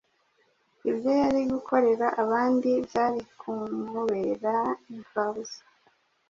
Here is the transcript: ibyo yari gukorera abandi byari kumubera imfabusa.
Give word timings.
ibyo 0.89 1.11
yari 1.21 1.41
gukorera 1.53 2.07
abandi 2.23 2.69
byari 2.87 3.21
kumubera 3.39 4.53
imfabusa. 4.93 5.61